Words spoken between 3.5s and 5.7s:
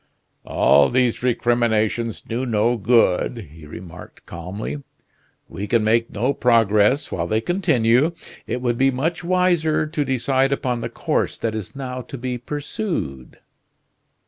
he remarked, calmly; "we